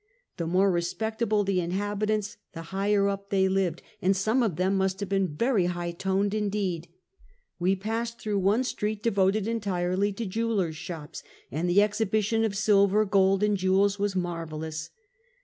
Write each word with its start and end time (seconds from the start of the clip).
The 0.37 0.47
more 0.47 0.71
respectable 0.71 1.43
the 1.43 1.59
inhabitants, 1.61 2.37
the 2.53 2.63
higher 2.73 3.07
up 3.07 3.29
they 3.29 3.47
lived, 3.47 3.81
SKETCHES 3.81 3.81
OF 3.89 3.99
TRAVEL 3.99 4.05
and 4.07 4.17
some 4.17 4.41
of 4.41 4.55
them 4.55 4.75
must 4.75 4.99
have 4.99 5.09
been 5.09 5.27
very 5.35 5.65
high 5.67 5.91
toned 5.91 6.33
indeed. 6.33 6.87
We 7.59 7.75
passed 7.75 8.19
through 8.19 8.39
one 8.39 8.63
street 8.63 9.03
devoted 9.03 9.47
entirely 9.47 10.11
to 10.13 10.25
jewelers' 10.25 10.75
shops, 10.75 11.21
and 11.51 11.69
the 11.69 11.83
exhibition 11.83 12.43
of 12.43 12.57
silver, 12.57 13.05
gold 13.05 13.43
and 13.43 13.55
jewels 13.55 13.99
was 13.99 14.15
marvelous. 14.15 14.89